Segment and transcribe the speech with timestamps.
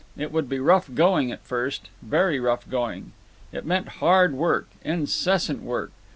[0.17, 3.11] It would be rough going at first, very rough going.
[3.51, 5.91] It meant hard work, incessant work.